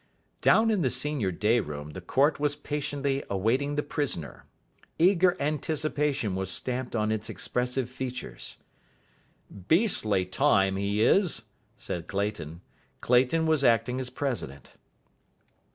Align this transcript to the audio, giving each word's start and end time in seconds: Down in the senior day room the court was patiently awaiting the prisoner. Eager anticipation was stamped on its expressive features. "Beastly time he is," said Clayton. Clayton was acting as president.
Down 0.41 0.71
in 0.71 0.81
the 0.81 0.89
senior 0.89 1.31
day 1.31 1.59
room 1.59 1.91
the 1.91 2.01
court 2.01 2.39
was 2.39 2.55
patiently 2.55 3.23
awaiting 3.29 3.75
the 3.75 3.83
prisoner. 3.83 4.45
Eager 4.97 5.37
anticipation 5.39 6.33
was 6.33 6.49
stamped 6.49 6.95
on 6.95 7.11
its 7.11 7.29
expressive 7.29 7.87
features. 7.87 8.57
"Beastly 9.67 10.25
time 10.25 10.75
he 10.75 11.01
is," 11.03 11.43
said 11.77 12.07
Clayton. 12.07 12.61
Clayton 12.99 13.45
was 13.45 13.63
acting 13.63 13.99
as 13.99 14.09
president. 14.09 14.73